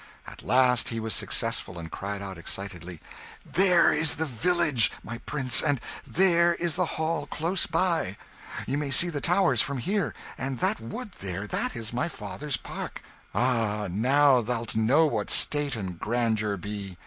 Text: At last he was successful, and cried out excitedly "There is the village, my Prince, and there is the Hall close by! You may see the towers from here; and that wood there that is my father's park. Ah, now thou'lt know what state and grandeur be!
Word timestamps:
At 0.25 0.41
last 0.41 0.89
he 0.89 0.99
was 0.99 1.13
successful, 1.13 1.77
and 1.77 1.91
cried 1.91 2.23
out 2.23 2.39
excitedly 2.39 2.99
"There 3.45 3.93
is 3.93 4.15
the 4.15 4.25
village, 4.25 4.91
my 5.03 5.19
Prince, 5.19 5.61
and 5.61 5.79
there 6.07 6.55
is 6.55 6.73
the 6.75 6.97
Hall 6.97 7.27
close 7.27 7.67
by! 7.67 8.17
You 8.65 8.79
may 8.79 8.89
see 8.89 9.09
the 9.11 9.21
towers 9.21 9.61
from 9.61 9.77
here; 9.77 10.15
and 10.39 10.57
that 10.57 10.79
wood 10.81 11.11
there 11.19 11.45
that 11.45 11.75
is 11.75 11.93
my 11.93 12.09
father's 12.09 12.57
park. 12.57 13.03
Ah, 13.35 13.87
now 13.91 14.41
thou'lt 14.41 14.75
know 14.75 15.05
what 15.05 15.29
state 15.29 15.75
and 15.75 15.99
grandeur 15.99 16.57
be! 16.57 16.97